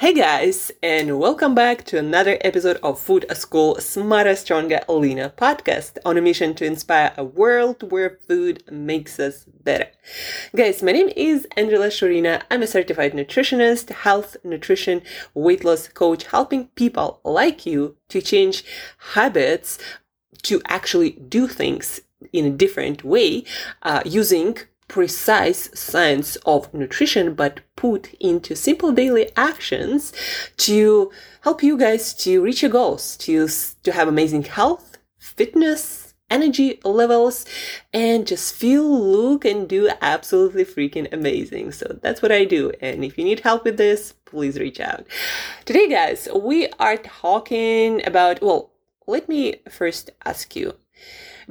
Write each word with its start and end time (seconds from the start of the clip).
Hey 0.00 0.14
guys, 0.14 0.70
and 0.80 1.18
welcome 1.18 1.56
back 1.56 1.84
to 1.86 1.98
another 1.98 2.38
episode 2.42 2.78
of 2.84 3.00
Food 3.00 3.26
School 3.36 3.80
Smarter, 3.80 4.36
Stronger, 4.36 4.78
Leaner 4.88 5.30
podcast 5.30 5.98
on 6.04 6.16
a 6.16 6.20
mission 6.20 6.54
to 6.54 6.64
inspire 6.64 7.12
a 7.16 7.24
world 7.24 7.90
where 7.90 8.20
food 8.28 8.62
makes 8.70 9.18
us 9.18 9.44
better. 9.64 9.88
Guys, 10.54 10.84
my 10.84 10.92
name 10.92 11.10
is 11.16 11.48
Angela 11.56 11.88
Shurina. 11.88 12.42
I'm 12.48 12.62
a 12.62 12.68
certified 12.68 13.12
nutritionist, 13.12 13.90
health, 13.90 14.36
nutrition, 14.44 15.02
weight 15.34 15.64
loss 15.64 15.88
coach, 15.88 16.26
helping 16.26 16.68
people 16.76 17.20
like 17.24 17.66
you 17.66 17.96
to 18.10 18.22
change 18.22 18.64
habits 19.14 19.80
to 20.44 20.62
actually 20.68 21.10
do 21.10 21.48
things 21.48 22.02
in 22.32 22.44
a 22.44 22.50
different 22.50 23.02
way 23.02 23.42
uh, 23.82 24.02
using 24.04 24.58
precise 24.88 25.68
science 25.78 26.36
of 26.46 26.72
nutrition, 26.74 27.34
but 27.34 27.60
put 27.76 28.14
into 28.14 28.56
simple 28.56 28.90
daily 28.92 29.30
actions 29.36 30.12
to 30.56 31.12
help 31.42 31.62
you 31.62 31.76
guys 31.76 32.14
to 32.14 32.42
reach 32.42 32.62
your 32.62 32.70
goals, 32.70 33.16
to, 33.18 33.48
to 33.82 33.92
have 33.92 34.08
amazing 34.08 34.42
health, 34.42 34.98
fitness, 35.18 36.14
energy 36.30 36.80
levels, 36.84 37.44
and 37.92 38.26
just 38.26 38.54
feel, 38.54 38.84
look, 38.84 39.44
and 39.44 39.68
do 39.68 39.90
absolutely 40.00 40.64
freaking 40.64 41.10
amazing. 41.12 41.72
So 41.72 41.98
that's 42.02 42.20
what 42.20 42.32
I 42.32 42.44
do. 42.44 42.72
And 42.80 43.04
if 43.04 43.16
you 43.16 43.24
need 43.24 43.40
help 43.40 43.64
with 43.64 43.76
this, 43.76 44.12
please 44.24 44.58
reach 44.58 44.80
out. 44.80 45.06
Today, 45.64 45.88
guys, 45.88 46.28
we 46.34 46.68
are 46.78 46.96
talking 46.96 48.06
about, 48.06 48.42
well, 48.42 48.72
let 49.06 49.28
me 49.28 49.56
first 49.70 50.10
ask 50.24 50.54
you 50.54 50.74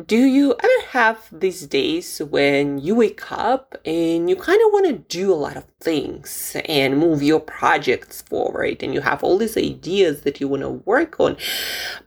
do 0.05 0.15
you 0.15 0.53
ever 0.53 0.87
have 0.89 1.27
these 1.31 1.65
days 1.65 2.19
when 2.29 2.77
you 2.77 2.93
wake 2.93 3.31
up 3.31 3.75
and 3.83 4.29
you 4.29 4.35
kind 4.35 4.61
of 4.63 4.71
want 4.71 4.85
to 4.85 5.17
do 5.17 5.33
a 5.33 5.35
lot 5.35 5.57
of 5.57 5.65
things 5.79 6.55
and 6.65 6.99
move 6.99 7.23
your 7.23 7.39
projects 7.39 8.21
forward 8.21 8.83
and 8.83 8.93
you 8.93 9.01
have 9.01 9.23
all 9.23 9.39
these 9.39 9.57
ideas 9.57 10.21
that 10.21 10.39
you 10.39 10.47
want 10.47 10.61
to 10.61 10.69
work 10.69 11.19
on, 11.19 11.35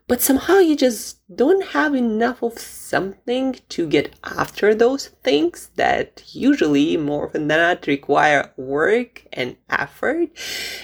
but 0.07 0.21
somehow 0.21 0.59
you 0.59 0.77
just 0.77 1.19
don't 1.35 1.67
have 1.67 1.95
enough 1.95 2.43
of 2.43 2.59
something 2.59 3.57
to 3.69 3.87
get 3.89 4.15
after 4.25 4.75
those 4.75 5.09
things 5.25 5.71
that 5.77 6.23
usually 6.33 6.97
more 6.97 7.27
often 7.27 7.49
than 7.49 7.59
not 7.59 7.87
require 7.87 8.53
work 8.57 9.25
and 9.33 9.57
effort. 9.69 10.29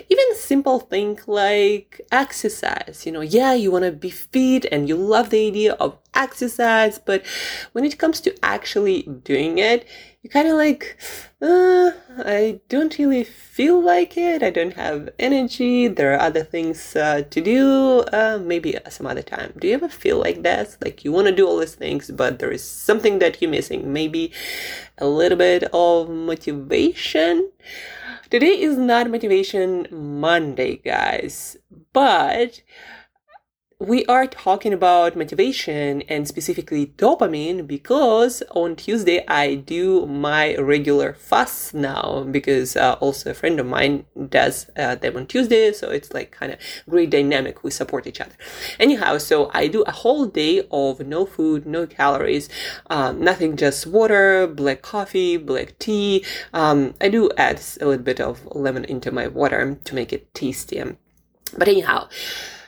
Even 0.08 0.34
simple 0.36 0.80
thing 0.80 1.18
like 1.26 2.00
exercise, 2.10 3.04
you 3.06 3.12
know, 3.12 3.20
yeah, 3.20 3.54
you 3.54 3.70
want 3.70 3.84
to 3.84 3.92
be 3.92 4.10
fit 4.10 4.66
and 4.70 4.88
you 4.88 4.96
love 4.96 5.30
the 5.30 5.48
idea 5.48 5.74
of 5.74 5.98
exercise, 6.16 6.98
but 6.98 7.24
when 7.72 7.84
it 7.84 7.98
comes 7.98 8.20
to 8.22 8.34
actually 8.44 9.02
doing 9.24 9.58
it, 9.58 9.86
you 10.22 10.30
kind 10.30 10.48
of 10.48 10.56
like, 10.56 10.98
uh, 11.40 11.92
I 12.18 12.60
don't 12.68 12.98
really 12.98 13.22
feel 13.22 13.80
like 13.80 14.16
it. 14.16 14.42
I 14.42 14.50
don't 14.50 14.74
have 14.74 15.08
energy. 15.20 15.86
There 15.86 16.14
are 16.14 16.20
other 16.20 16.42
things 16.42 16.96
uh, 16.96 17.22
to 17.30 17.40
do. 17.40 18.00
Uh, 18.12 18.40
maybe 18.42 18.76
some 18.88 19.06
other 19.06 19.22
time. 19.22 19.52
Do 19.56 19.68
you 19.68 19.74
ever 19.74 19.88
feel 19.88 20.18
like 20.18 20.42
that? 20.42 20.76
Like 20.84 21.04
you 21.04 21.12
want 21.12 21.28
to 21.28 21.34
do 21.34 21.46
all 21.46 21.58
these 21.58 21.76
things, 21.76 22.10
but 22.10 22.40
there 22.40 22.50
is 22.50 22.68
something 22.68 23.20
that 23.20 23.40
you're 23.40 23.50
missing. 23.50 23.92
Maybe 23.92 24.32
a 24.98 25.06
little 25.06 25.38
bit 25.38 25.62
of 25.72 26.10
motivation. 26.10 27.50
Today 28.28 28.60
is 28.60 28.76
not 28.76 29.08
Motivation 29.08 29.86
Monday, 29.92 30.78
guys, 30.78 31.56
but 31.92 32.60
we 33.78 34.06
are 34.06 34.26
talking 34.26 34.72
about 34.72 35.14
motivation 35.14 36.00
and 36.08 36.26
specifically 36.26 36.94
dopamine 36.96 37.66
because 37.66 38.42
on 38.52 38.74
Tuesday 38.74 39.22
I 39.28 39.56
do 39.56 40.06
my 40.06 40.56
regular 40.56 41.12
fast 41.12 41.74
now 41.74 42.24
because 42.30 42.74
uh, 42.74 42.94
also 43.00 43.32
a 43.32 43.34
friend 43.34 43.60
of 43.60 43.66
mine 43.66 44.06
does 44.30 44.70
uh, 44.78 44.94
them 44.94 45.18
on 45.18 45.26
Tuesday. 45.26 45.74
So 45.74 45.90
it's 45.90 46.14
like 46.14 46.30
kind 46.30 46.52
of 46.52 46.58
great 46.88 47.10
dynamic. 47.10 47.62
We 47.64 47.70
support 47.70 48.06
each 48.06 48.18
other. 48.18 48.34
Anyhow, 48.80 49.18
so 49.18 49.50
I 49.52 49.68
do 49.68 49.82
a 49.82 49.92
whole 49.92 50.24
day 50.24 50.66
of 50.70 51.00
no 51.00 51.26
food, 51.26 51.66
no 51.66 51.86
calories, 51.86 52.48
um, 52.88 53.22
nothing, 53.22 53.58
just 53.58 53.86
water, 53.86 54.46
black 54.46 54.80
coffee, 54.80 55.36
black 55.36 55.78
tea. 55.78 56.24
Um, 56.54 56.94
I 56.98 57.10
do 57.10 57.30
add 57.36 57.60
a 57.82 57.86
little 57.86 58.02
bit 58.02 58.22
of 58.22 58.42
lemon 58.56 58.86
into 58.86 59.12
my 59.12 59.26
water 59.26 59.78
to 59.84 59.94
make 59.94 60.14
it 60.14 60.32
tasty. 60.32 60.82
But 61.58 61.68
anyhow, 61.68 62.08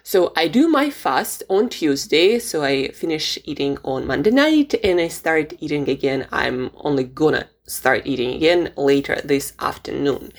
so 0.09 0.33
I 0.35 0.49
do 0.49 0.69
my 0.69 0.89
fast 0.89 1.43
on 1.51 1.69
Tuesday. 1.69 2.39
So 2.39 2.65
I 2.65 2.89
finish 2.93 3.39
eating 3.45 3.77
on 3.85 4.07
Monday 4.07 4.31
night 4.31 4.75
and 4.83 4.99
I 4.99 5.09
start 5.09 5.53
eating 5.61 5.87
again. 5.87 6.27
I'm 6.33 6.71
only 6.77 7.05
gonna 7.05 7.47
start 7.67 8.07
eating 8.07 8.33
again 8.33 8.73
later 8.75 9.21
this 9.23 9.53
afternoon. 9.59 10.33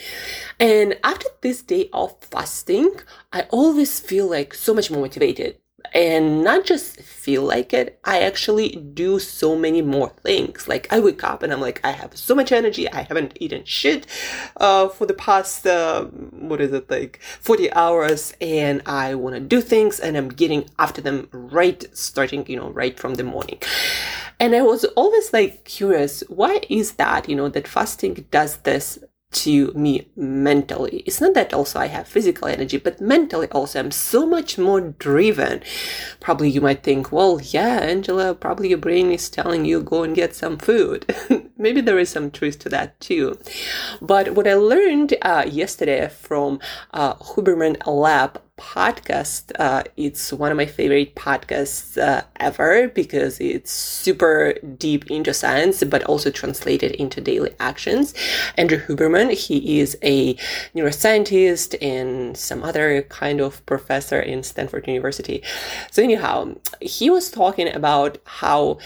And 0.60 0.98
after 1.04 1.28
this 1.42 1.62
day 1.62 1.88
of 1.94 2.16
fasting, 2.20 2.90
I 3.32 3.42
always 3.52 4.00
feel 4.00 4.28
like 4.28 4.56
so 4.56 4.74
much 4.74 4.90
more 4.90 5.02
motivated 5.02 5.60
and 5.94 6.44
not 6.44 6.66
just 6.66 7.00
feel 7.02 7.44
like 7.44 7.74
it 7.74 8.00
i 8.06 8.20
actually 8.20 8.70
do 8.94 9.20
so 9.20 9.56
many 9.56 9.82
more 9.82 10.10
things. 10.10 10.68
Like 10.68 10.92
i 10.92 11.00
wake 11.00 11.24
up 11.24 11.44
and 11.44 11.52
i'm 11.52 11.62
like 11.62 11.80
i 11.84 11.92
have 11.92 12.16
so 12.18 12.36
much 12.36 12.52
energy 12.52 12.90
i 12.92 13.02
haven't 13.02 13.38
eaten 13.40 13.64
shit 13.66 14.06
uh, 14.58 14.90
for 14.90 15.06
the 15.06 15.14
past 15.14 15.66
uh, 15.66 16.06
what 16.06 16.62
is 16.62 16.74
it 16.74 16.90
like 16.90 17.20
40 17.22 17.72
hours 17.74 18.34
and 18.42 18.82
i 18.86 19.16
want 19.16 19.36
to 19.36 19.40
do 19.40 19.62
things 19.62 20.00
and 20.00 20.18
i'm 20.18 20.30
getting 20.30 20.70
after 20.78 21.02
them 21.02 21.28
right 21.32 21.86
starting 21.96 22.46
you 22.48 22.58
know 22.58 22.70
right 22.70 23.00
from 23.00 23.16
the 23.16 23.24
morning. 23.24 23.60
And 24.40 24.56
i 24.56 24.62
was 24.62 24.86
always 24.96 25.34
like 25.34 25.66
curious 25.66 26.24
why 26.30 26.62
is 26.70 26.94
that 26.94 27.28
you 27.30 27.36
know 27.36 27.50
that 27.50 27.68
fasting 27.68 28.26
does 28.32 28.58
this 28.58 29.00
to 29.32 29.72
me 29.74 30.08
mentally. 30.16 31.04
It's 31.06 31.22
not 31.22 31.34
that 31.36 31.54
also 31.54 31.80
I 31.80 31.88
have 31.88 32.08
physical 32.08 32.48
energy, 32.48 32.78
but 32.78 33.00
mentally 33.00 33.48
also 33.52 33.80
I'm 33.80 33.92
so 33.92 34.26
much 34.26 34.58
more 34.58 34.82
driven. 34.82 35.62
Probably 36.20 36.50
you 36.50 36.62
might 36.62 36.84
think, 36.84 37.12
well, 37.12 37.40
yeah, 37.42 37.80
Angela, 37.80 38.34
probably 38.34 38.70
your 38.70 38.80
brain 38.80 39.12
is 39.12 39.30
telling 39.30 39.66
you 39.66 39.82
go 39.82 40.04
and 40.04 40.16
get 40.16 40.36
some 40.36 40.58
food. 40.58 41.06
Maybe 41.60 41.82
there 41.82 42.00
is 42.00 42.10
some 42.10 42.32
truth 42.32 42.58
to 42.60 42.70
that 42.70 43.00
too. 43.00 43.38
But 44.02 44.34
what 44.34 44.48
I 44.48 44.56
learned 44.56 45.16
uh, 45.22 45.44
yesterday 45.48 46.08
from 46.08 46.60
uh, 46.94 47.14
Huberman 47.16 47.76
Lab 47.86 48.42
podcast. 48.60 49.52
Uh, 49.58 49.84
it's 49.96 50.34
one 50.34 50.52
of 50.52 50.58
my 50.58 50.66
favorite 50.66 51.16
podcasts 51.16 51.98
uh, 51.98 52.24
ever 52.40 52.90
because 52.90 53.40
it's 53.40 53.72
super 53.72 54.54
deep 54.78 55.10
into 55.10 55.34
science, 55.34 55.84
but 55.86 56.04
also 56.04 56.30
translated 56.30 56.92
into 56.92 57.22
daily 57.22 57.56
actions. 57.60 58.14
Andrew 58.58 58.80
Huberman, 58.80 59.32
he 59.32 59.80
is 59.80 59.98
a 60.04 60.36
neuroscientist 60.76 61.76
and 61.82 62.38
some 62.38 62.64
other 62.64 63.02
kind 63.04 63.40
of 63.40 63.66
professor 63.66 64.20
in 64.20 64.44
Stanford 64.44 64.88
University. 64.88 65.42
So 65.92 66.04
anyhow, 66.04 66.56
he 66.82 67.10
was 67.10 67.32
talking 67.32 67.74
about 67.74 68.18
how 68.26 68.80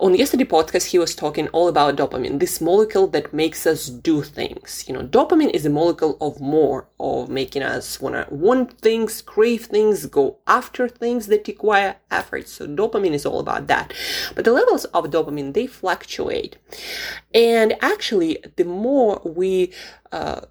on 0.00 0.14
yesterday 0.14 0.44
podcast 0.44 0.86
he 0.86 0.98
was 0.98 1.14
talking 1.14 1.48
all 1.48 1.68
about 1.68 1.96
dopamine 1.96 2.38
this 2.38 2.60
molecule 2.60 3.06
that 3.08 3.32
makes 3.32 3.66
us 3.66 3.86
do 3.86 4.22
things. 4.22 4.84
You 4.86 4.94
know 4.94 5.02
dopamine 5.02 5.50
is 5.50 5.64
a 5.66 5.70
molecule 5.70 6.16
of 6.20 6.40
more 6.40 6.88
of 7.00 7.28
making 7.28 7.62
us 7.62 8.00
want 8.00 8.14
to 8.14 8.34
want 8.34 8.78
things 8.80 9.22
crave 9.22 9.66
things 9.66 10.06
go 10.06 10.38
after 10.46 10.88
things 10.88 11.26
that 11.28 11.46
require 11.48 11.96
effort. 12.10 12.48
So 12.48 12.66
dopamine 12.66 13.12
is 13.12 13.26
all 13.26 13.40
about 13.40 13.66
that. 13.68 13.92
But 14.34 14.44
the 14.44 14.52
levels 14.52 14.84
of 14.86 15.06
dopamine 15.06 15.54
they 15.54 15.66
fluctuate. 15.66 16.56
And 17.32 17.74
actually 17.80 18.38
the 18.56 18.64
more 18.64 19.20
we 19.24 19.72
uh, 20.12 20.42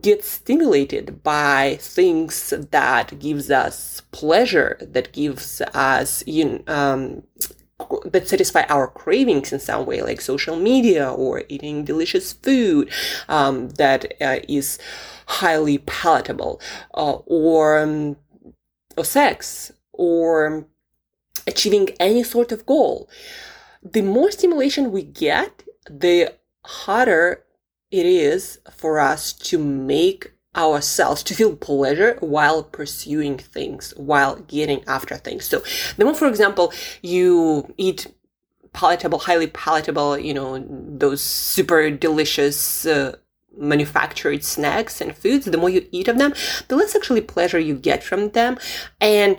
get 0.00 0.24
stimulated 0.24 1.22
by 1.22 1.76
things 1.80 2.54
that 2.70 3.18
gives 3.18 3.50
us 3.50 4.02
pleasure 4.12 4.78
that 4.80 5.12
gives 5.12 5.60
us 5.74 6.24
you 6.26 6.62
um, 6.66 7.22
that 8.04 8.28
satisfy 8.28 8.64
our 8.68 8.86
cravings 8.88 9.52
in 9.52 9.60
some 9.60 9.86
way, 9.86 10.02
like 10.02 10.20
social 10.20 10.56
media 10.56 11.10
or 11.10 11.44
eating 11.48 11.84
delicious 11.84 12.32
food 12.32 12.90
um, 13.28 13.70
that 13.70 14.14
uh, 14.20 14.40
is 14.48 14.78
highly 15.26 15.78
palatable, 15.78 16.60
uh, 16.94 17.18
or 17.26 17.78
um, 17.78 18.16
or 18.96 19.04
sex, 19.04 19.72
or 19.92 20.66
achieving 21.46 21.90
any 21.98 22.22
sort 22.22 22.52
of 22.52 22.66
goal. 22.66 23.08
The 23.82 24.02
more 24.02 24.30
stimulation 24.30 24.92
we 24.92 25.02
get, 25.02 25.62
the 25.88 26.34
harder 26.64 27.44
it 27.90 28.06
is 28.06 28.58
for 28.70 29.00
us 29.00 29.32
to 29.32 29.58
make 29.58 30.32
ourselves 30.56 31.22
to 31.22 31.34
feel 31.34 31.56
pleasure 31.56 32.16
while 32.20 32.62
pursuing 32.62 33.38
things, 33.38 33.94
while 33.96 34.36
getting 34.36 34.84
after 34.86 35.16
things. 35.16 35.44
So 35.44 35.62
the 35.96 36.04
more, 36.04 36.14
for 36.14 36.28
example, 36.28 36.72
you 37.02 37.72
eat 37.76 38.06
palatable, 38.72 39.20
highly 39.20 39.46
palatable, 39.46 40.18
you 40.18 40.34
know, 40.34 40.64
those 40.68 41.20
super 41.20 41.90
delicious 41.90 42.86
uh, 42.86 43.16
manufactured 43.56 44.44
snacks 44.44 45.00
and 45.00 45.16
foods, 45.16 45.46
the 45.46 45.58
more 45.58 45.70
you 45.70 45.86
eat 45.90 46.08
of 46.08 46.18
them, 46.18 46.34
the 46.68 46.76
less 46.76 46.94
actually 46.94 47.20
pleasure 47.20 47.58
you 47.58 47.74
get 47.74 48.02
from 48.02 48.30
them. 48.30 48.58
And 49.00 49.38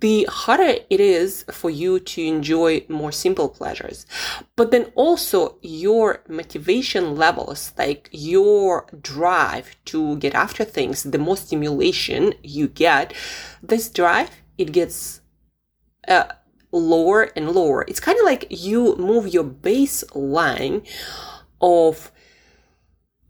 the 0.00 0.24
harder 0.30 0.76
it 0.88 1.00
is 1.00 1.44
for 1.50 1.68
you 1.68 1.98
to 1.98 2.22
enjoy 2.22 2.84
more 2.88 3.10
simple 3.10 3.48
pleasures. 3.48 4.06
But 4.54 4.70
then 4.70 4.92
also 4.94 5.56
your 5.62 6.22
motivation 6.28 7.16
levels, 7.16 7.72
like 7.76 8.08
your 8.12 8.86
drive 9.00 9.74
to 9.86 10.16
get 10.18 10.34
after 10.34 10.64
things, 10.64 11.02
the 11.02 11.18
more 11.18 11.36
stimulation 11.36 12.34
you 12.42 12.68
get, 12.68 13.12
this 13.62 13.88
drive, 13.88 14.30
it 14.58 14.72
gets 14.72 15.20
uh, 16.06 16.28
lower 16.72 17.24
and 17.36 17.50
lower. 17.50 17.84
It's 17.88 18.00
kind 18.00 18.18
of 18.18 18.24
like 18.24 18.46
you 18.50 18.94
move 18.96 19.28
your 19.28 19.44
baseline 19.44 20.86
of 21.60 22.12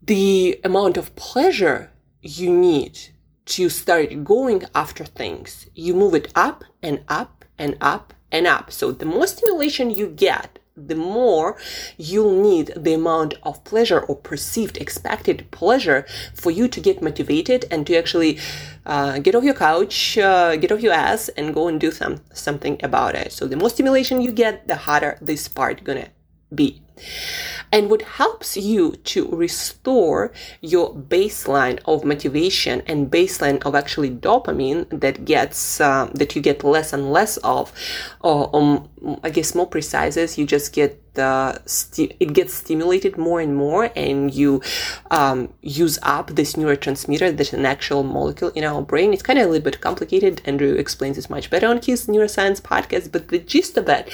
the 0.01 0.59
amount 0.63 0.97
of 0.97 1.15
pleasure 1.15 1.91
you 2.21 2.51
need 2.51 2.97
to 3.45 3.69
start 3.69 4.23
going 4.23 4.63
after 4.73 5.05
things. 5.05 5.67
You 5.75 5.93
move 5.93 6.15
it 6.15 6.31
up 6.35 6.63
and 6.81 7.03
up 7.07 7.45
and 7.57 7.77
up 7.81 8.13
and 8.31 8.47
up. 8.47 8.71
So 8.71 8.91
the 8.91 9.05
more 9.05 9.27
stimulation 9.27 9.91
you 9.91 10.07
get, 10.07 10.59
the 10.75 10.95
more 10.95 11.57
you'll 11.97 12.41
need 12.41 12.71
the 12.75 12.93
amount 12.93 13.33
of 13.43 13.63
pleasure 13.63 13.99
or 13.99 14.15
perceived 14.15 14.77
expected 14.77 15.49
pleasure 15.51 16.05
for 16.33 16.49
you 16.49 16.67
to 16.69 16.79
get 16.79 17.01
motivated 17.01 17.65
and 17.69 17.85
to 17.87 17.95
actually 17.95 18.39
uh, 18.85 19.19
get 19.19 19.35
off 19.35 19.43
your 19.43 19.53
couch, 19.53 20.17
uh, 20.17 20.55
get 20.55 20.71
off 20.71 20.81
your 20.81 20.93
ass, 20.93 21.29
and 21.29 21.53
go 21.53 21.67
and 21.67 21.79
do 21.79 21.91
some 21.91 22.21
something 22.33 22.79
about 22.83 23.15
it. 23.15 23.31
So 23.31 23.47
the 23.47 23.57
more 23.57 23.69
stimulation 23.69 24.21
you 24.21 24.31
get, 24.31 24.67
the 24.67 24.75
harder 24.75 25.17
this 25.21 25.47
part 25.47 25.83
gonna 25.83 26.07
be. 26.55 26.81
And 27.71 27.89
what 27.89 28.01
helps 28.01 28.57
you 28.57 28.91
to 28.91 29.27
restore 29.29 30.31
your 30.59 30.93
baseline 30.93 31.79
of 31.85 32.03
motivation 32.03 32.81
and 32.85 33.09
baseline 33.09 33.63
of 33.65 33.75
actually 33.75 34.11
dopamine 34.11 34.87
that 34.99 35.23
gets 35.25 35.79
uh, 35.79 36.09
that 36.13 36.35
you 36.35 36.41
get 36.41 36.63
less 36.63 36.91
and 36.91 37.11
less 37.11 37.37
of, 37.37 37.71
or 38.19 38.53
um, 38.55 38.89
I 39.23 39.29
guess 39.29 39.55
more 39.55 39.67
precise 39.67 40.17
is 40.17 40.37
you 40.37 40.45
just 40.45 40.73
get 40.73 41.10
the 41.13 41.61
sti- 41.65 42.15
it 42.19 42.33
gets 42.33 42.53
stimulated 42.53 43.17
more 43.17 43.39
and 43.41 43.55
more, 43.55 43.91
and 43.95 44.33
you 44.33 44.61
um, 45.09 45.53
use 45.61 45.99
up 46.03 46.31
this 46.31 46.53
neurotransmitter 46.53 47.35
that's 47.35 47.53
an 47.53 47.65
actual 47.65 48.03
molecule 48.03 48.51
in 48.51 48.63
our 48.63 48.81
brain. 48.81 49.13
It's 49.13 49.23
kind 49.23 49.39
of 49.39 49.45
a 49.45 49.49
little 49.49 49.63
bit 49.63 49.81
complicated. 49.81 50.41
Andrew 50.45 50.73
explains 50.73 51.17
this 51.17 51.29
much 51.29 51.49
better 51.49 51.67
on 51.67 51.81
his 51.81 52.07
neuroscience 52.07 52.61
podcast, 52.61 53.11
but 53.11 53.27
the 53.27 53.39
gist 53.39 53.77
of 53.77 53.89
it, 53.89 54.11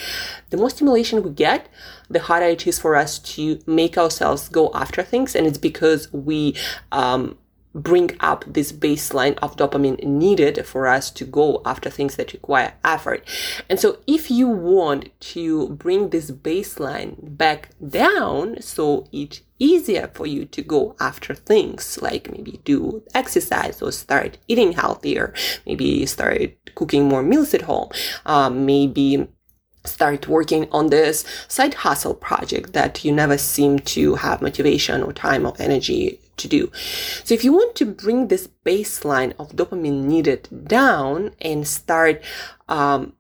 the 0.50 0.58
more 0.58 0.70
stimulation 0.70 1.24
we 1.24 1.32
get, 1.32 1.68
the 2.10 2.20
harder 2.20 2.48
it 2.48 2.66
is 2.66 2.80
for 2.80 2.96
us 2.96 3.20
to 3.20 3.60
make 3.66 3.98
ourselves 3.98 4.50
go 4.50 4.72
after 4.74 5.04
things. 5.04 5.36
And 5.36 5.46
it's 5.46 5.58
because 5.58 6.12
we, 6.12 6.56
um, 6.92 7.38
bring 7.78 8.12
up 8.20 8.44
this 8.48 8.72
baseline 8.72 9.38
of 9.42 9.56
dopamine 9.56 10.04
needed 10.04 10.66
for 10.66 10.88
us 10.88 11.12
to 11.12 11.24
go 11.24 11.62
after 11.64 11.90
things 11.90 12.16
that 12.16 12.34
require 12.34 12.74
effort. 12.84 13.28
And 13.70 13.80
so 13.80 14.00
if 14.08 14.32
you 14.32 14.48
want 14.48 15.18
to 15.36 15.70
bring 15.70 16.10
this 16.10 16.32
baseline 16.32 17.16
back 17.38 17.70
down 17.88 18.62
so 18.62 19.08
it's 19.12 19.42
easier 19.60 20.10
for 20.14 20.26
you 20.26 20.46
to 20.46 20.62
go 20.62 20.96
after 21.00 21.34
things 21.34 22.00
like 22.02 22.32
maybe 22.32 22.60
do 22.64 23.04
exercise 23.14 23.82
or 23.82 23.92
start 23.92 24.38
eating 24.48 24.74
healthier, 24.74 25.34
maybe 25.66 26.06
start 26.06 26.40
cooking 26.76 27.08
more 27.08 27.24
meals 27.24 27.54
at 27.54 27.64
home, 27.64 27.90
um, 28.26 28.66
maybe 28.66 29.28
start 29.86 30.28
working 30.28 30.68
on 30.72 30.88
this 30.88 31.24
side 31.48 31.74
hustle 31.76 32.14
project 32.14 32.74
that 32.74 33.06
you 33.06 33.12
never 33.12 33.38
seem 33.38 33.80
to 33.80 34.16
have 34.16 34.42
motivation 34.42 35.02
or 35.02 35.14
time 35.14 35.46
or 35.46 35.54
energy 35.60 36.20
to 36.38 36.48
do. 36.48 36.72
So 37.24 37.34
if 37.34 37.44
you 37.44 37.54
want 37.54 37.76
to 37.76 37.86
bring 37.86 38.28
this 38.28 38.50
baseline 38.66 39.34
of 39.40 39.56
dopamine 39.56 40.04
needed 40.04 40.48
down 40.68 41.32
and 41.42 41.68
start 41.68 42.24
um, 42.68 43.14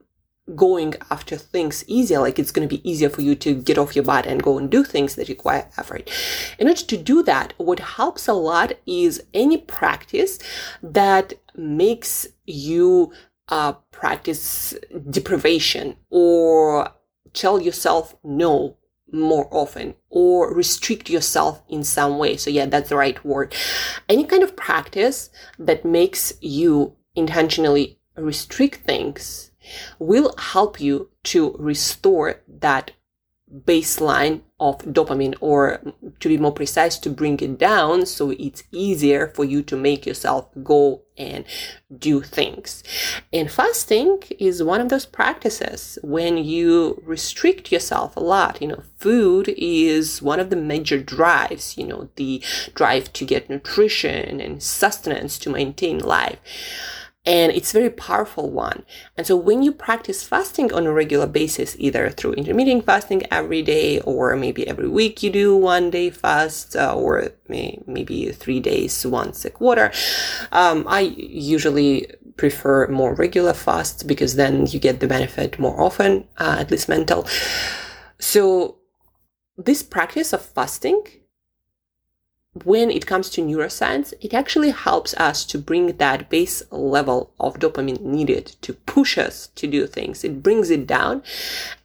going 0.55 0.95
after 1.11 1.35
things 1.35 1.83
easier, 1.87 2.19
like 2.19 2.39
it's 2.39 2.51
going 2.51 2.67
to 2.67 2.75
be 2.75 2.89
easier 2.89 3.09
for 3.09 3.21
you 3.21 3.35
to 3.35 3.53
get 3.53 3.77
off 3.77 3.95
your 3.95 4.05
butt 4.05 4.25
and 4.25 4.41
go 4.41 4.57
and 4.57 4.69
do 4.69 4.83
things 4.83 5.15
that 5.15 5.29
require 5.29 5.69
effort. 5.77 6.09
In 6.57 6.67
order 6.67 6.81
to 6.81 6.97
do 6.97 7.21
that, 7.23 7.53
what 7.57 7.79
helps 7.79 8.27
a 8.27 8.33
lot 8.33 8.73
is 8.85 9.23
any 9.33 9.57
practice 9.57 10.39
that 10.81 11.33
makes 11.55 12.27
you 12.45 13.11
uh, 13.49 13.73
practice 13.91 14.73
deprivation 15.09 15.95
or 16.09 16.91
tell 17.33 17.61
yourself 17.61 18.15
no 18.23 18.77
more 19.11 19.47
often 19.51 19.95
or 20.09 20.53
restrict 20.53 21.09
yourself 21.09 21.61
in 21.69 21.83
some 21.83 22.17
way. 22.17 22.37
So 22.37 22.49
yeah, 22.49 22.65
that's 22.65 22.89
the 22.89 22.97
right 22.97 23.23
word. 23.23 23.53
Any 24.09 24.25
kind 24.25 24.43
of 24.43 24.55
practice 24.55 25.29
that 25.59 25.85
makes 25.85 26.33
you 26.41 26.95
intentionally 27.15 27.99
restrict 28.15 28.85
things 28.85 29.51
will 29.99 30.33
help 30.37 30.79
you 30.79 31.09
to 31.23 31.55
restore 31.59 32.41
that 32.47 32.91
baseline 33.65 34.41
of 34.59 34.79
dopamine 34.79 35.35
or 35.39 35.79
to 36.19 36.27
be 36.27 36.37
more 36.37 36.51
precise 36.51 36.97
to 36.97 37.09
bring 37.09 37.39
it 37.39 37.57
down 37.57 38.05
so 38.05 38.31
it's 38.31 38.63
easier 38.71 39.27
for 39.29 39.45
you 39.45 39.61
to 39.61 39.77
make 39.77 40.05
yourself 40.05 40.49
go 40.63 41.01
and 41.17 41.45
do 41.97 42.21
things. 42.21 42.83
And 43.31 43.49
fasting 43.49 44.21
is 44.37 44.61
one 44.61 44.81
of 44.81 44.89
those 44.89 45.05
practices 45.05 45.97
when 46.03 46.37
you 46.37 47.01
restrict 47.05 47.71
yourself 47.71 48.15
a 48.17 48.19
lot. 48.19 48.61
You 48.61 48.69
know 48.69 48.83
food 48.97 49.53
is 49.57 50.21
one 50.21 50.39
of 50.39 50.49
the 50.49 50.55
major 50.55 50.99
drives 50.99 51.77
you 51.77 51.85
know 51.85 52.09
the 52.15 52.43
drive 52.73 53.13
to 53.13 53.23
get 53.25 53.49
nutrition 53.49 54.41
and 54.41 54.61
sustenance 54.61 55.37
to 55.39 55.49
maintain 55.49 55.99
life 55.99 56.39
and 57.27 57.51
it's 57.51 57.73
very 57.73 57.89
powerful 57.89 58.49
one. 58.49 58.83
And 59.17 59.27
so 59.27 59.35
when 59.35 59.61
you 59.61 59.73
practice 59.73 60.23
fasting 60.23 60.71
on 60.71 60.87
a 60.87 60.93
regular 60.93 61.27
basis, 61.27 61.75
either 61.77 62.09
through 62.09 62.33
intermittent 62.33 62.85
fasting 62.85 63.23
every 63.29 63.61
day, 63.61 63.99
or 64.01 64.33
maybe 64.37 64.65
every 64.65 64.87
week 64.87 65.21
you 65.21 65.29
do 65.29 65.57
one 65.57 65.89
day 65.89 66.09
fast, 66.09 66.77
uh, 66.77 66.95
or 66.95 67.33
may, 67.49 67.83
maybe 67.85 68.31
three 68.31 68.61
days 68.61 69.05
once 69.05 69.43
a 69.43 69.49
quarter, 69.49 69.91
um, 70.53 70.85
I 70.87 71.01
usually 71.17 72.07
prefer 72.37 72.87
more 72.87 73.13
regular 73.13 73.53
fasts 73.53 74.03
because 74.03 74.35
then 74.35 74.65
you 74.67 74.79
get 74.79 75.01
the 75.01 75.07
benefit 75.07 75.59
more 75.59 75.81
often, 75.81 76.25
uh, 76.37 76.55
at 76.59 76.71
least 76.71 76.87
mental. 76.87 77.27
So 78.19 78.77
this 79.57 79.83
practice 79.83 80.31
of 80.31 80.41
fasting 80.41 81.03
when 82.65 82.89
it 82.91 83.05
comes 83.05 83.29
to 83.31 83.41
neuroscience, 83.41 84.13
it 84.21 84.33
actually 84.33 84.71
helps 84.71 85.13
us 85.15 85.45
to 85.45 85.57
bring 85.57 85.97
that 85.97 86.29
base 86.29 86.63
level 86.71 87.33
of 87.39 87.59
dopamine 87.59 88.01
needed 88.01 88.47
to 88.61 88.73
push 88.73 89.17
us 89.17 89.47
to 89.55 89.67
do 89.67 89.87
things. 89.87 90.23
It 90.23 90.43
brings 90.43 90.69
it 90.69 90.87
down. 90.87 91.23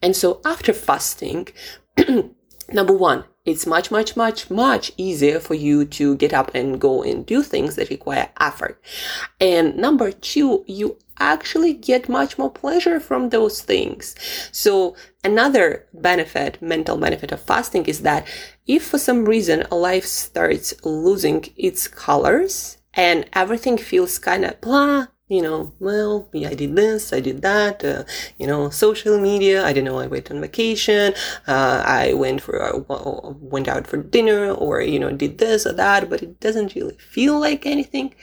And 0.01 0.15
so 0.17 0.41
after 0.45 0.73
fasting, 0.73 1.49
number 2.73 2.93
one, 2.93 3.25
it's 3.45 3.67
much, 3.67 3.91
much, 3.91 4.17
much, 4.17 4.51
much 4.51 4.93
easier 4.97 5.41
for 5.41 5.55
you 5.55 5.85
to 5.85 6.15
get 6.17 6.33
up 6.33 6.55
and 6.55 6.81
go 6.81 7.03
and 7.03 7.27
do 7.27 7.43
things 7.43 7.75
that 7.75 7.91
require 7.91 8.29
effort. 8.39 8.81
And 9.41 9.77
number 9.77 10.13
two, 10.13 10.65
you 10.69 10.97
actually 11.19 11.73
get 11.73 12.09
much 12.09 12.39
more 12.39 12.51
pleasure 12.51 13.01
from 13.01 13.31
those 13.31 13.61
things. 13.61 14.15
So 14.53 14.95
another 15.25 15.87
benefit, 15.93 16.61
mental 16.61 16.97
benefit 16.97 17.33
of 17.33 17.41
fasting 17.41 17.87
is 17.87 18.01
that 18.01 18.27
if 18.67 18.87
for 18.87 18.99
some 18.99 19.25
reason 19.25 19.67
a 19.71 19.77
life 19.77 20.05
starts 20.05 20.75
losing 20.85 21.45
its 21.57 21.89
colors 21.89 22.79
and 22.95 23.29
everything 23.33 23.79
feels 23.79 24.19
kind 24.19 24.45
of 24.45 24.61
blah, 24.61 25.07
you 25.29 25.41
know, 25.41 25.73
well, 25.79 26.29
I 26.35 26.53
did 26.53 26.77
this, 26.77 27.11
I 27.13 27.21
did 27.21 27.41
that, 27.41 27.83
uh, 27.83 28.05
you 28.37 28.47
know, 28.47 28.69
social 28.69 29.19
media, 29.19 29.65
I 29.65 29.73
didn't 29.73 29.87
know 29.87 29.99
I 29.99 30.07
went 30.07 30.31
on 30.31 30.43
vacation, 30.43 31.15
uh, 31.47 31.83
I 31.87 32.13
went 32.13 32.43
for, 32.43 32.61
uh, 32.61 33.33
went 33.41 33.67
out 33.67 33.87
for 33.87 33.97
dinner, 33.97 34.51
or, 34.51 34.83
you 34.83 34.99
know, 34.99 35.11
did 35.11 35.39
this 35.39 35.65
or 35.65 35.73
that, 35.73 36.11
but 36.11 36.23
it 36.23 36.39
doesn't 36.41 36.75
really 36.75 36.99
feel 36.99 37.41
like 37.41 37.65
anything. 37.65 38.15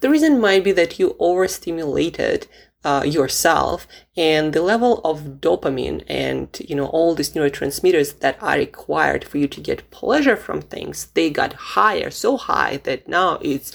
The 0.00 0.10
reason 0.10 0.38
might 0.38 0.64
be 0.64 0.72
that 0.72 0.98
you 0.98 1.16
overstimulated 1.18 2.46
uh, 2.84 3.02
yourself. 3.04 3.86
And 4.16 4.52
the 4.52 4.62
level 4.62 5.00
of 5.04 5.40
dopamine 5.40 6.04
and 6.06 6.48
you 6.68 6.76
know 6.76 6.86
all 6.86 7.16
these 7.16 7.32
neurotransmitters 7.32 8.20
that 8.20 8.40
are 8.40 8.56
required 8.56 9.24
for 9.24 9.38
you 9.38 9.48
to 9.48 9.60
get 9.60 9.90
pleasure 9.90 10.36
from 10.36 10.62
things 10.62 11.08
they 11.14 11.30
got 11.30 11.52
higher 11.54 12.10
so 12.10 12.36
high 12.36 12.76
that 12.84 13.08
now 13.08 13.40
it's 13.42 13.72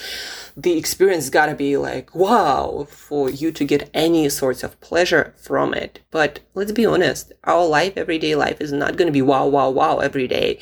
the 0.56 0.78
experience 0.78 1.30
gotta 1.30 1.56
be 1.56 1.76
like 1.76 2.16
wow 2.16 2.88
for 2.90 3.30
you 3.30 3.52
to 3.52 3.66
get 3.66 3.90
any 3.94 4.30
sorts 4.30 4.64
of 4.64 4.80
pleasure 4.80 5.34
from 5.36 5.74
it. 5.74 6.00
But 6.10 6.40
let's 6.54 6.72
be 6.72 6.86
honest 6.86 7.34
our 7.44 7.66
life 7.66 7.98
everyday 7.98 8.36
life 8.36 8.62
is 8.62 8.72
not 8.72 8.96
gonna 8.96 9.12
be 9.12 9.22
wow 9.22 9.46
wow 9.46 9.70
wow 9.70 9.98
every 9.98 10.28
day 10.28 10.58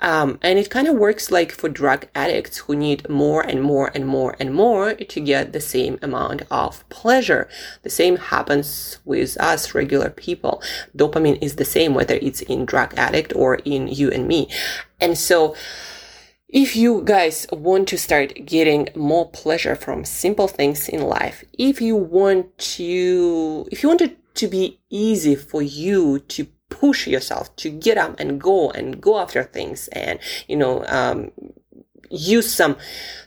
um, 0.00 0.38
and 0.42 0.58
it 0.58 0.70
kind 0.70 0.88
of 0.88 0.96
works 0.96 1.30
like 1.30 1.52
for 1.52 1.68
drug 1.68 2.06
addicts 2.14 2.58
who 2.58 2.74
need 2.74 3.08
more 3.08 3.42
and 3.42 3.62
more 3.62 3.90
and 3.94 4.06
more 4.06 4.34
and 4.40 4.54
more 4.54 4.94
to 4.94 5.20
get 5.20 5.52
the 5.52 5.60
same 5.60 5.98
amount 6.02 6.42
of 6.50 6.88
pleasure. 6.88 7.48
The 7.82 7.90
same 7.90 8.16
happens 8.16 8.98
with 9.04 9.38
us 9.40 9.74
regular 9.74 10.10
people. 10.10 10.62
Dopamine 10.96 11.38
is 11.42 11.56
the 11.56 11.64
same 11.64 11.94
whether 11.94 12.14
it's 12.14 12.40
in 12.42 12.64
drug 12.64 12.94
addict 12.96 13.34
or 13.36 13.56
in 13.56 13.88
you 13.88 14.10
and 14.10 14.26
me. 14.26 14.50
And 15.00 15.16
so 15.18 15.54
if 16.48 16.74
you 16.74 17.02
guys 17.04 17.46
want 17.52 17.86
to 17.88 17.98
start 17.98 18.34
getting 18.44 18.88
more 18.96 19.30
pleasure 19.30 19.76
from 19.76 20.04
simple 20.04 20.48
things 20.48 20.88
in 20.88 21.02
life, 21.02 21.44
if 21.56 21.80
you 21.80 21.94
want 21.94 22.58
to, 22.58 23.68
if 23.70 23.82
you 23.82 23.88
want 23.88 24.00
it 24.00 24.16
to 24.34 24.48
be 24.48 24.80
easy 24.90 25.36
for 25.36 25.62
you 25.62 26.18
to 26.18 26.48
push 26.70 27.06
yourself 27.06 27.54
to 27.56 27.70
get 27.70 27.98
up 27.98 28.18
and 28.18 28.40
go 28.40 28.70
and 28.70 29.00
go 29.00 29.18
after 29.18 29.44
things 29.44 29.88
and, 29.88 30.18
you 30.48 30.56
know, 30.56 30.84
um, 30.86 31.30
use 32.10 32.52
some, 32.52 32.76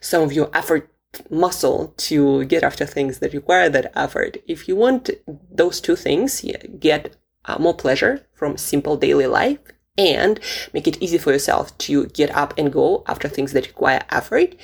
some 0.01 0.23
of 0.23 0.33
your 0.33 0.49
effort 0.53 0.89
muscle 1.29 1.93
to 1.97 2.45
get 2.45 2.63
after 2.63 2.85
things 2.85 3.19
that 3.19 3.33
require 3.33 3.69
that 3.69 3.91
effort. 3.95 4.37
If 4.47 4.67
you 4.67 4.75
want 4.75 5.09
those 5.51 5.79
two 5.79 5.95
things, 5.95 6.43
get 6.79 7.15
uh, 7.45 7.57
more 7.59 7.75
pleasure 7.75 8.25
from 8.33 8.57
simple 8.57 8.97
daily 8.97 9.27
life 9.27 9.59
and 9.97 10.39
make 10.73 10.87
it 10.87 11.01
easy 11.01 11.17
for 11.17 11.31
yourself 11.31 11.77
to 11.77 12.07
get 12.07 12.35
up 12.35 12.53
and 12.57 12.73
go 12.73 13.03
after 13.07 13.27
things 13.27 13.53
that 13.53 13.67
require 13.67 14.01
effort, 14.09 14.55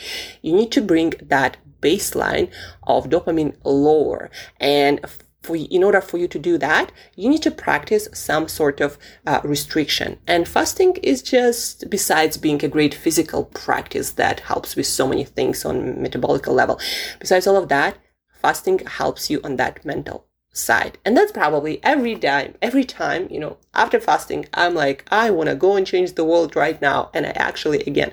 you 0.42 0.54
need 0.54 0.72
to 0.72 0.82
bring 0.82 1.14
that 1.22 1.58
baseline 1.82 2.50
of 2.84 3.10
dopamine 3.10 3.56
lower. 3.64 4.30
And 4.60 5.00
for, 5.42 5.56
in 5.56 5.84
order 5.84 6.02
for 6.02 6.18
you 6.18 6.28
to 6.28 6.40
do 6.40 6.58
that, 6.58 6.92
you 7.16 7.30
need 7.30 7.44
to 7.44 7.52
practice 7.52 8.08
some 8.14 8.48
sort 8.48 8.82
of 8.82 8.98
uh, 9.26 9.40
restriction. 9.44 10.20
And 10.28 10.48
fasting 10.48 10.98
is 10.98 11.22
just, 11.22 11.90
besides 11.90 12.38
being 12.38 12.64
a 12.64 12.68
great 12.68 12.94
physical 12.94 13.46
practice 13.46 14.12
that 14.12 14.42
helps 14.42 14.76
with 14.76 14.88
so 14.88 15.08
many 15.08 15.24
things 15.24 15.66
on 15.66 16.02
metabolic 16.02 16.48
level, 16.48 16.80
besides 17.20 17.48
all 17.48 17.56
of 17.56 17.70
that, 17.70 17.98
fasting 18.42 18.80
helps 18.80 19.30
you 19.30 19.40
on 19.44 19.56
that 19.56 19.86
mental 19.86 20.26
side. 20.52 20.98
And 21.06 21.16
that's 21.16 21.32
probably 21.32 21.80
every 21.84 22.16
time, 22.16 22.56
every 22.62 22.84
time, 22.84 23.28
you 23.30 23.40
know, 23.40 23.58
after 23.74 24.00
fasting, 24.00 24.48
I'm 24.54 24.74
like, 24.74 25.06
I 25.12 25.30
want 25.30 25.50
to 25.50 25.56
go 25.56 25.76
and 25.76 25.86
change 25.86 26.14
the 26.14 26.26
world 26.26 26.56
right 26.56 26.82
now. 26.82 27.10
And 27.14 27.26
I 27.26 27.30
actually, 27.30 27.82
again, 27.82 28.12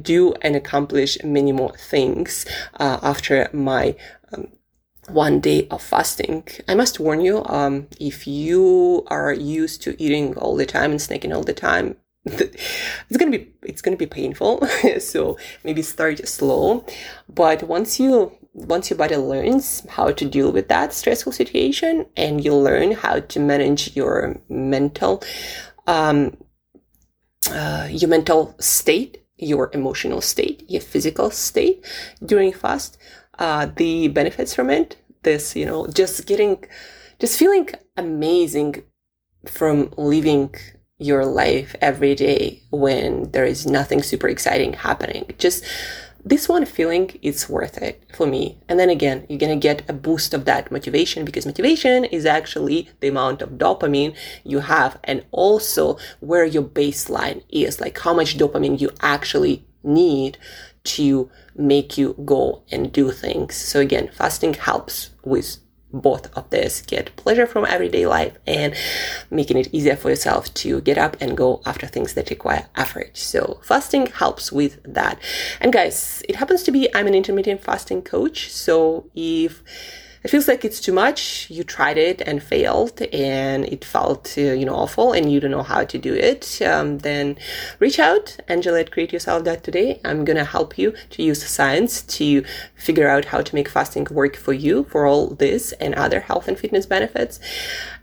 do 0.00 0.34
and 0.42 0.56
accomplish 0.56 1.18
many 1.24 1.52
more 1.52 1.76
things 1.76 2.46
uh, 2.74 2.98
after 3.02 3.50
my 3.52 3.96
one 5.08 5.40
day 5.40 5.68
of 5.70 5.82
fasting. 5.82 6.46
I 6.68 6.74
must 6.74 7.00
warn 7.00 7.20
you, 7.20 7.44
um, 7.46 7.88
if 8.00 8.26
you 8.26 9.04
are 9.08 9.32
used 9.32 9.82
to 9.82 10.00
eating 10.02 10.36
all 10.36 10.56
the 10.56 10.66
time 10.66 10.90
and 10.90 11.00
snacking 11.00 11.34
all 11.34 11.42
the 11.42 11.54
time, 11.54 11.96
it's 12.24 13.16
gonna 13.16 13.30
be 13.30 13.52
it's 13.62 13.82
gonna 13.82 13.96
be 13.96 14.06
painful. 14.06 14.66
so 14.98 15.38
maybe 15.64 15.82
start 15.82 16.26
slow, 16.26 16.84
but 17.28 17.62
once 17.62 18.00
you 18.00 18.32
once 18.52 18.90
your 18.90 18.96
body 18.96 19.16
learns 19.16 19.86
how 19.90 20.10
to 20.10 20.24
deal 20.24 20.50
with 20.50 20.68
that 20.68 20.92
stressful 20.92 21.30
situation 21.30 22.06
and 22.16 22.42
you 22.42 22.54
learn 22.54 22.92
how 22.92 23.20
to 23.20 23.38
manage 23.38 23.94
your 23.94 24.40
mental 24.48 25.22
um, 25.86 26.36
uh, 27.50 27.86
your 27.90 28.08
mental 28.08 28.56
state 28.58 29.22
your 29.36 29.70
emotional 29.74 30.22
state 30.22 30.64
your 30.68 30.80
physical 30.80 31.30
state 31.30 31.84
during 32.24 32.50
fast 32.50 32.96
uh, 33.38 33.66
the 33.76 34.08
benefits 34.08 34.54
from 34.54 34.70
it. 34.70 34.96
This 35.22 35.56
you 35.56 35.66
know 35.66 35.86
just 35.88 36.26
getting 36.26 36.64
just 37.18 37.38
feeling 37.38 37.68
amazing 37.96 38.84
from 39.46 39.92
living 39.96 40.54
your 40.98 41.24
life 41.26 41.74
every 41.80 42.14
day 42.14 42.62
when 42.70 43.30
there 43.32 43.44
is 43.44 43.66
nothing 43.66 44.02
super 44.02 44.28
exciting 44.28 44.72
happening. 44.72 45.30
Just 45.38 45.64
this 46.24 46.48
one 46.48 46.64
feeling 46.64 47.10
it's 47.22 47.48
worth 47.48 47.78
it 47.78 48.02
for 48.12 48.26
me. 48.26 48.58
And 48.68 48.80
then 48.80 48.90
again 48.90 49.26
you're 49.28 49.38
gonna 49.38 49.56
get 49.56 49.88
a 49.88 49.92
boost 49.92 50.34
of 50.34 50.44
that 50.46 50.72
motivation 50.72 51.24
because 51.24 51.46
motivation 51.46 52.04
is 52.04 52.26
actually 52.26 52.88
the 53.00 53.08
amount 53.08 53.42
of 53.42 53.50
dopamine 53.50 54.16
you 54.42 54.60
have 54.60 54.98
and 55.04 55.24
also 55.30 55.98
where 56.20 56.44
your 56.44 56.64
baseline 56.64 57.42
is 57.48 57.80
like 57.80 57.98
how 57.98 58.12
much 58.12 58.38
dopamine 58.38 58.80
you 58.80 58.90
actually 59.00 59.64
need 59.84 60.36
to 60.86 61.30
make 61.54 61.98
you 61.98 62.14
go 62.24 62.62
and 62.70 62.92
do 62.92 63.10
things. 63.10 63.56
So 63.56 63.80
again 63.80 64.10
fasting 64.12 64.54
helps 64.54 65.10
with 65.24 65.58
both 65.92 66.36
of 66.36 66.50
this. 66.50 66.82
Get 66.82 67.14
pleasure 67.16 67.46
from 67.46 67.64
everyday 67.64 68.06
life 68.06 68.36
and 68.46 68.74
making 69.30 69.56
it 69.56 69.72
easier 69.72 69.96
for 69.96 70.10
yourself 70.10 70.52
to 70.54 70.80
get 70.80 70.98
up 70.98 71.16
and 71.20 71.36
go 71.36 71.62
after 71.64 71.86
things 71.86 72.14
that 72.14 72.30
require 72.30 72.66
effort. 72.76 73.16
So 73.16 73.60
fasting 73.62 74.06
helps 74.06 74.52
with 74.52 74.82
that. 74.84 75.18
And 75.60 75.72
guys 75.72 76.22
it 76.28 76.36
happens 76.36 76.62
to 76.64 76.70
be 76.70 76.92
i'm 76.94 77.06
an 77.06 77.14
intermittent 77.14 77.62
fasting 77.62 78.02
coach. 78.02 78.52
So 78.52 79.10
if 79.14 79.62
it 80.22 80.28
feels 80.28 80.48
like 80.48 80.64
it's 80.64 80.80
too 80.80 80.92
much. 80.92 81.48
You 81.50 81.64
tried 81.64 81.98
it 81.98 82.20
and 82.22 82.42
failed, 82.42 83.00
and 83.12 83.64
it 83.66 83.84
felt 83.84 84.34
uh, 84.36 84.40
you 84.40 84.64
know 84.64 84.74
awful, 84.74 85.12
and 85.12 85.30
you 85.30 85.40
don't 85.40 85.50
know 85.50 85.62
how 85.62 85.84
to 85.84 85.98
do 85.98 86.14
it. 86.14 86.60
Um, 86.62 86.98
then 86.98 87.36
reach 87.78 87.98
out, 87.98 88.36
Angela 88.48 88.80
at 88.80 88.90
Create 88.90 89.12
Yourself 89.12 89.44
that 89.44 89.64
today. 89.64 90.00
I'm 90.04 90.24
gonna 90.24 90.44
help 90.44 90.78
you 90.78 90.94
to 91.10 91.22
use 91.22 91.46
science 91.46 92.02
to 92.18 92.44
figure 92.74 93.08
out 93.08 93.26
how 93.26 93.40
to 93.42 93.54
make 93.54 93.68
fasting 93.68 94.06
work 94.10 94.36
for 94.36 94.52
you 94.52 94.84
for 94.84 95.06
all 95.06 95.28
this 95.28 95.72
and 95.72 95.94
other 95.94 96.20
health 96.20 96.48
and 96.48 96.58
fitness 96.58 96.86
benefits. 96.86 97.40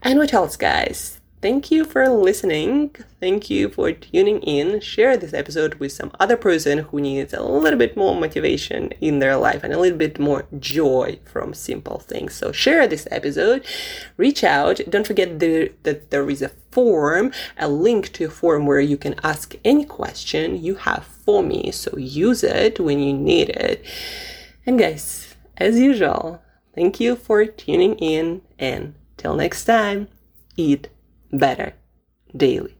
And 0.02 0.20
what 0.20 0.34
else, 0.34 0.56
guys? 0.56 1.13
Thank 1.44 1.72
you 1.72 1.84
for 1.84 2.08
listening. 2.08 2.96
Thank 3.20 3.50
you 3.50 3.68
for 3.68 3.92
tuning 3.92 4.42
in. 4.44 4.80
Share 4.80 5.18
this 5.18 5.34
episode 5.34 5.74
with 5.74 5.92
some 5.92 6.10
other 6.18 6.38
person 6.38 6.78
who 6.78 7.02
needs 7.02 7.34
a 7.34 7.44
little 7.44 7.78
bit 7.78 7.98
more 7.98 8.16
motivation 8.16 8.92
in 9.02 9.20
their 9.20 9.36
life 9.36 9.62
and 9.62 9.74
a 9.74 9.78
little 9.78 9.98
bit 9.98 10.18
more 10.20 10.46
joy 10.58 11.20
from 11.26 11.54
simple 11.54 12.00
things. 12.00 12.34
So 12.34 12.54
share 12.54 12.88
this 12.88 13.10
episode. 13.12 13.66
Reach 14.16 14.42
out. 14.46 14.80
Don't 14.90 15.06
forget 15.06 15.38
that 15.40 16.12
there 16.12 16.30
is 16.30 16.42
a 16.42 16.52
form, 16.72 17.34
a 17.58 17.68
link 17.68 18.14
to 18.14 18.28
a 18.28 18.30
form 18.30 18.66
where 18.66 18.80
you 18.80 18.96
can 18.96 19.16
ask 19.22 19.54
any 19.66 19.84
question 19.84 20.64
you 20.64 20.76
have 20.76 21.04
for 21.04 21.44
me. 21.44 21.72
So 21.72 21.98
use 21.98 22.46
it 22.46 22.80
when 22.80 23.00
you 23.00 23.12
need 23.12 23.50
it. 23.50 23.84
And 24.66 24.80
guys, 24.80 25.36
as 25.58 25.78
usual, 25.78 26.42
thank 26.74 27.02
you 27.02 27.18
for 27.18 27.46
tuning 27.46 27.96
in 27.96 28.44
and 28.58 28.96
till 29.18 29.36
next 29.36 29.66
time, 29.66 30.08
eat 30.56 30.88
better 31.34 31.74
daily. 32.36 32.76